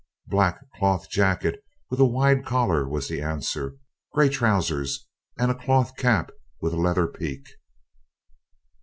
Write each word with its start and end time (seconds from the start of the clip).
"Black 0.25 0.67
cloth 0.71 1.11
jacket, 1.11 1.63
with 1.91 1.99
a 1.99 2.05
wide 2.07 2.43
collar," 2.43 2.89
was 2.89 3.07
the 3.07 3.21
answer; 3.21 3.75
"grey 4.13 4.29
trousers, 4.29 5.05
and 5.37 5.51
a 5.51 5.55
cloth 5.55 5.95
cap 5.95 6.31
with 6.59 6.73
a 6.73 6.77
leather 6.81 7.05
peak." 7.05 7.47